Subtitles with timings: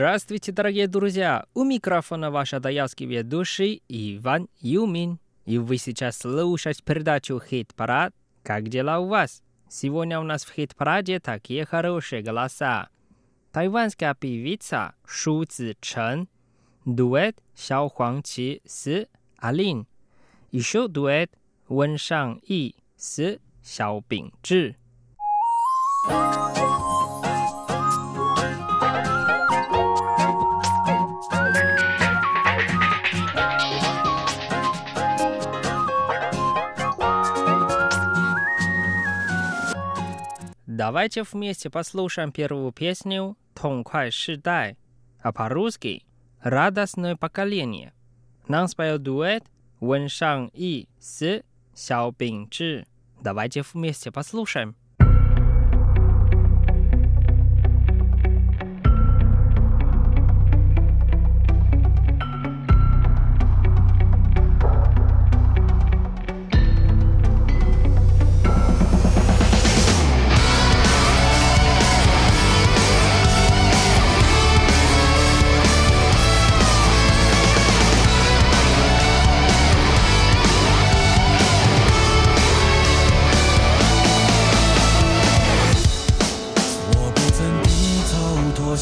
[0.00, 1.44] Здравствуйте, дорогие друзья!
[1.52, 5.18] У микрофона ваш адаялский ведущий Иван Юмин.
[5.44, 8.14] И вы сейчас слушаете передачу «Хит-парад».
[8.42, 9.42] Как дела у вас?
[9.68, 12.88] Сегодня у нас в хит-параде такие хорошие голоса.
[13.52, 16.30] Тайванская певица Шу Цзичен,
[16.86, 19.86] дуэт Xiao Huangqi с Алин,
[20.50, 21.30] еще дуэт
[21.68, 24.76] Wen Shangyi с Xiao Bingzhi.
[40.80, 44.78] Давайте вместе послушаем первую песню «Тонкай Шидай»,
[45.20, 46.06] а по-русски
[46.40, 47.92] «Радостное поколение».
[48.48, 49.44] Нам споет дуэт
[49.80, 51.42] Вэн Шан И с
[51.74, 52.86] Сяо Бин Чжи.
[53.20, 54.74] Давайте вместе послушаем.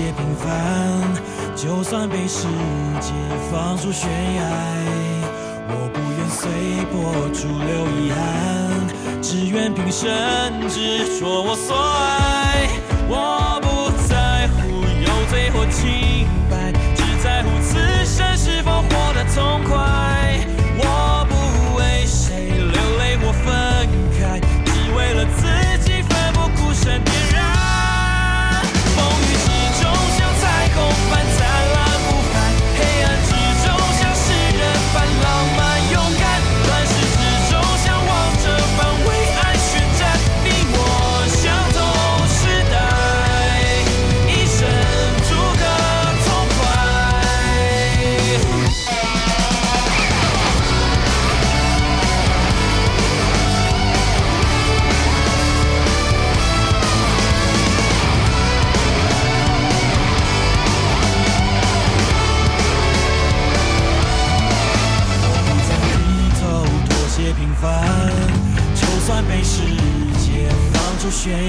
[0.00, 0.48] 也平凡，
[1.54, 2.48] 就算被世
[3.00, 3.12] 界
[3.52, 4.42] 放逐悬崖，
[5.68, 6.48] 我不愿随
[6.90, 8.20] 波逐流遗憾，
[9.20, 10.08] 只愿平生
[10.68, 12.66] 执着我所爱。
[13.08, 20.19] 我不在乎有罪或清白，只在乎此生是否活得痛快。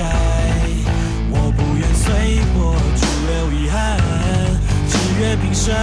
[0.00, 0.06] 爱，
[1.30, 3.98] 我不愿随波逐流遗憾，
[4.88, 5.74] 只愿平生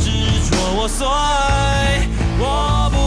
[0.00, 0.10] 执
[0.50, 2.06] 着我所爱。
[2.38, 2.99] 我不。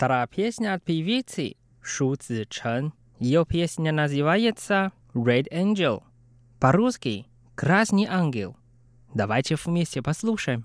[0.00, 2.94] 大 песня от певицы Шу Цзичен.
[3.18, 6.02] Ее песня называется «Red Angel».
[6.58, 8.56] По-русски «Красный ангел».
[9.12, 10.64] Давайте вместе послушаем.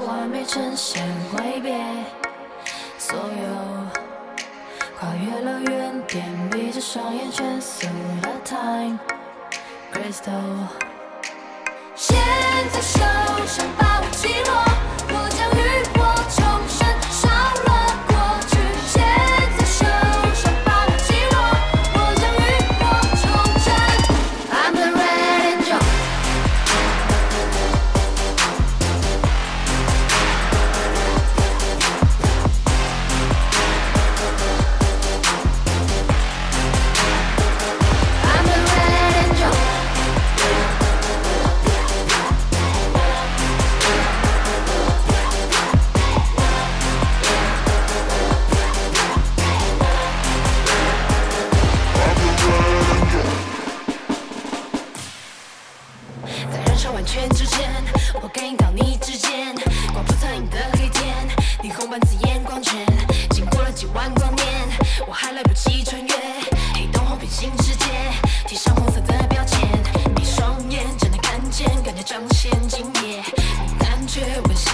[0.00, 1.02] 完美呈现，
[1.32, 1.78] 挥别
[2.98, 3.22] 所有，
[4.98, 7.92] 跨越了原点，闭着双眼，蜷缩了。
[8.44, 8.98] Time
[9.92, 10.66] Crystal，
[11.94, 12.16] 现
[12.72, 13.00] 在手
[13.46, 14.71] 上把我击落。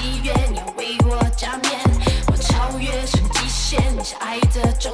[0.00, 1.80] 喜悦你要为我加冕。
[2.28, 4.92] 我超越生极限你是爱的终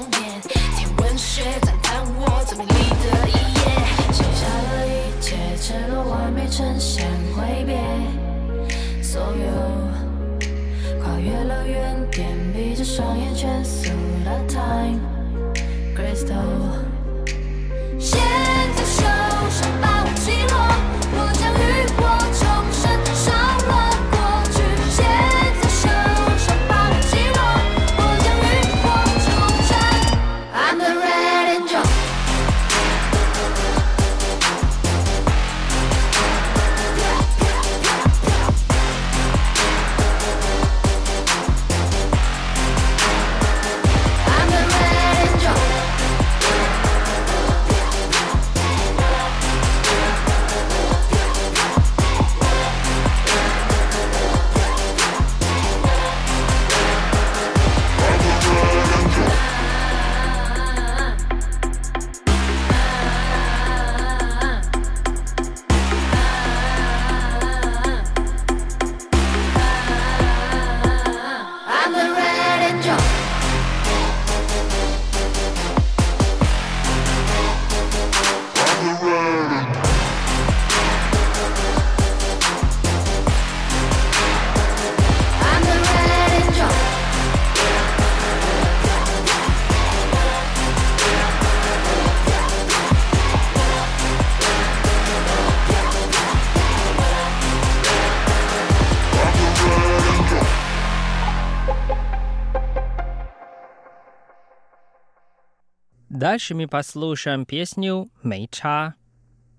[106.34, 108.94] Дальше мы послушаем песню «Мэйча».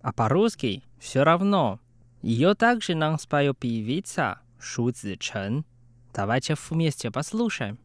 [0.02, 1.80] А по-русски все равно.
[2.22, 5.64] Ее также нам споет певица Шу Цзичэн.
[6.14, 7.80] Давайте вместе послушаем.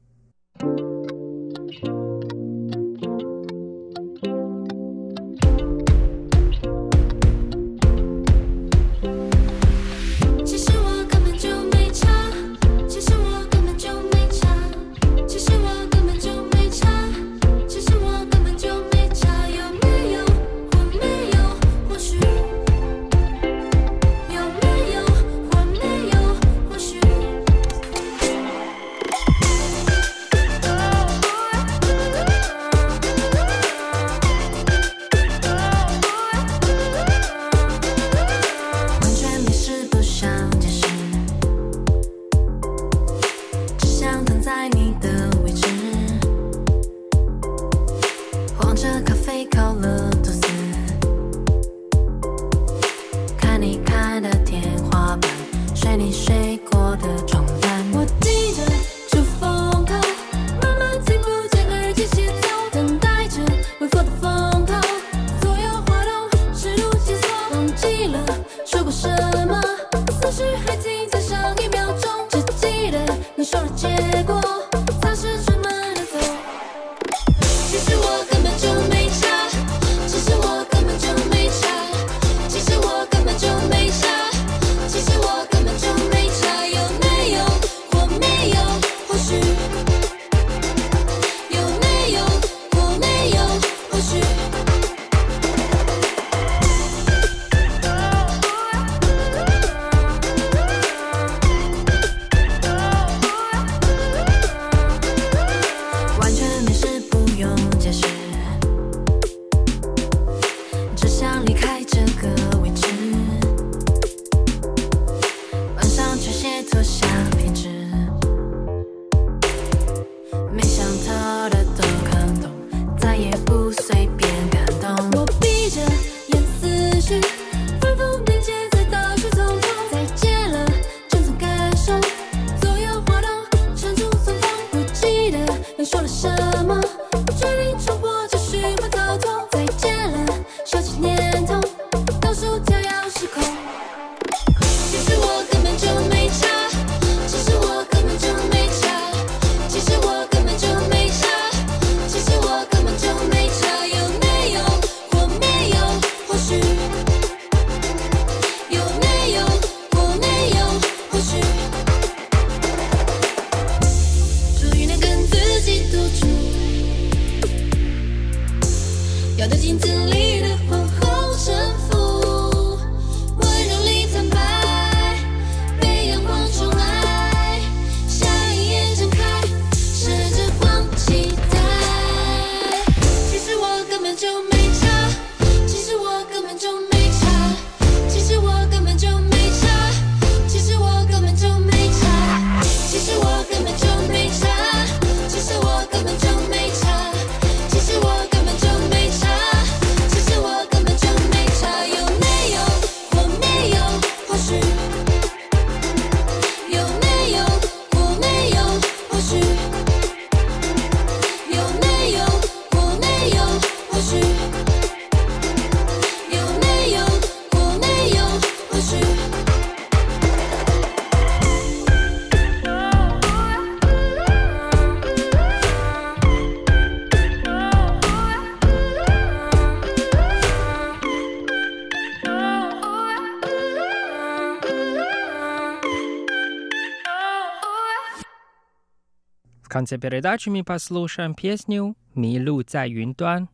[239.80, 243.48] Конце передачи мы послушаем песню «Милу за юнтуан»,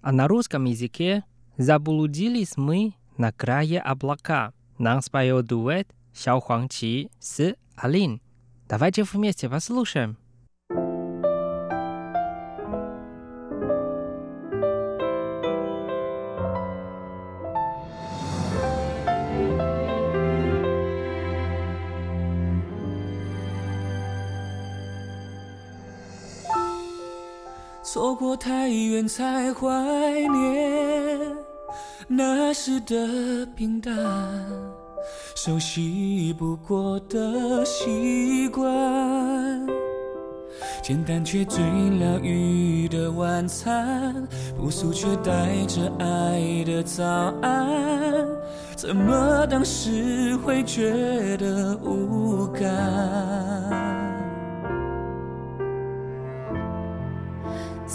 [0.00, 1.24] а на русском языке
[1.56, 4.52] «Заблудились мы на крае облака».
[4.78, 8.20] Нам споет дуэт Xiao Huangqi с Алин.
[8.68, 10.18] Давайте вместе послушаем.
[28.92, 29.66] 远才怀
[30.28, 31.18] 念
[32.08, 33.96] 那时的平淡，
[35.34, 39.66] 熟悉不过的习惯，
[40.82, 41.64] 简单却最
[41.98, 47.02] 疗愈的晚餐，朴素却带着爱的早
[47.40, 48.28] 安，
[48.76, 54.01] 怎么当时会觉得无感？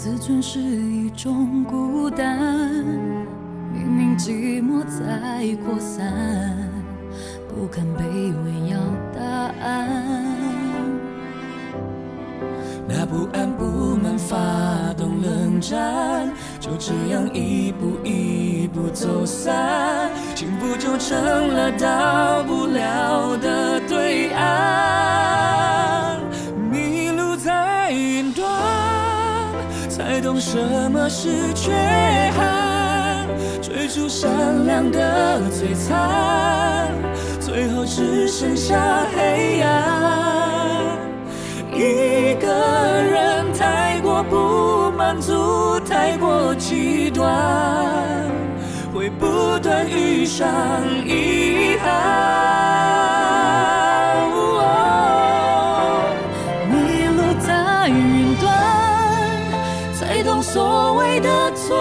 [0.08, 2.38] 自尊是一种孤单，
[3.70, 6.56] 明明寂寞在扩散，
[7.46, 8.00] 不肯卑
[8.42, 8.78] 微要
[9.14, 9.20] 答
[9.62, 9.86] 案。
[12.88, 23.77] 那不安不满发动冷战，就这样一步一步走散，幸福就成了到不了的
[30.18, 30.58] 才懂什
[30.90, 31.70] 么是缺
[32.36, 33.24] 憾，
[33.62, 36.90] 追逐善良的璀璨，
[37.38, 40.98] 最后只剩下黑暗。
[41.72, 47.32] 一个人太过不满足，太过极端，
[48.92, 50.48] 会不断遇上
[51.06, 52.58] 遗憾。
[60.50, 61.76] 所谓的作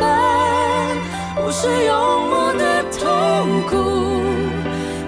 [0.00, 0.96] 伴，
[1.36, 3.76] 不是用我的痛苦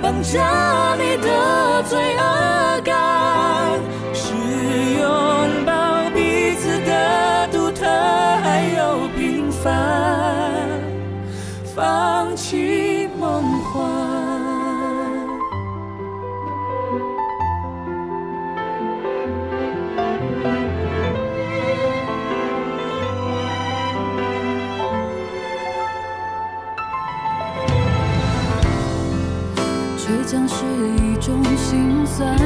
[0.00, 3.80] 绑架你的罪恶感，
[4.14, 4.32] 是
[5.00, 5.04] 拥
[5.66, 5.73] 抱
[6.14, 8.47] 彼此的独特还
[8.78, 9.73] 有平凡，
[31.57, 32.37] 心酸，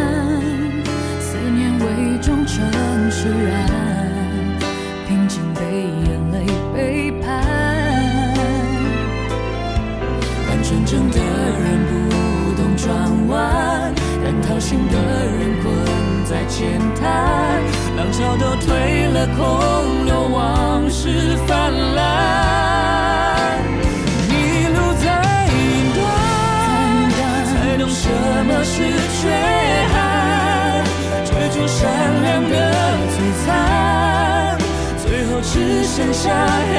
[1.21, 2.57] 思念伪装成
[3.11, 3.67] 释然，
[5.07, 5.61] 平静被
[6.05, 7.25] 眼泪背叛。
[10.49, 11.93] 看真的人不
[12.55, 12.87] 懂转
[13.29, 13.93] 弯，
[14.25, 14.95] 让掏心的
[15.27, 15.65] 人困
[16.25, 17.61] 在浅滩，
[17.97, 22.66] 浪潮都退了，空留往事泛滥。
[29.27, 29.33] 缺
[29.93, 30.85] 憾？
[31.25, 31.83] 追逐善
[32.23, 32.55] 良的
[33.11, 33.15] 璀
[33.45, 34.57] 璨，
[35.05, 36.25] 最后只剩下
[36.73, 36.75] 黑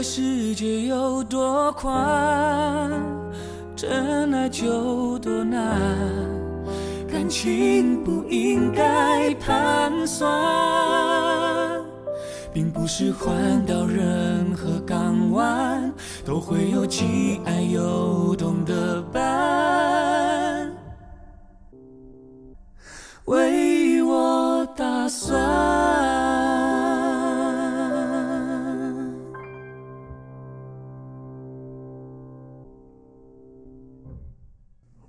[0.00, 2.90] 这世界有多宽，
[3.76, 5.78] 真爱就多难，
[7.06, 10.26] 感情不应该盘算，
[12.50, 13.30] 并不是换
[13.66, 15.92] 到任何港湾
[16.24, 20.72] 都会有既爱又懂的伴。
[23.26, 25.49] 为我打算。